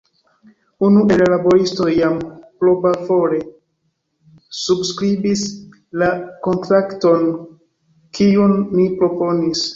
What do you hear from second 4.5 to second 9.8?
subskribis la kontrakton kiun ni proponis.